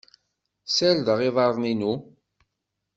Serdeɣ 0.67 1.19
iḍaren-inu. 1.27 1.93